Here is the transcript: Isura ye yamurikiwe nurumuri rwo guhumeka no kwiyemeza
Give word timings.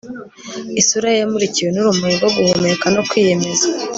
Isura 0.81 1.07
ye 1.11 1.19
yamurikiwe 1.21 1.69
nurumuri 1.71 2.13
rwo 2.19 2.29
guhumeka 2.35 2.85
no 2.95 3.01
kwiyemeza 3.09 3.65